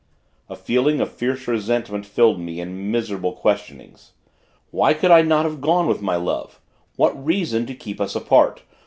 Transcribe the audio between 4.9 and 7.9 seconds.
could I not have gone with my Love? What reason to